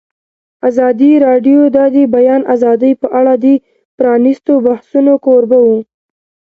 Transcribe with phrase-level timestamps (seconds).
[0.69, 3.45] ازادي راډیو د د بیان آزادي په اړه د
[3.97, 5.79] پرانیستو بحثونو کوربه وه.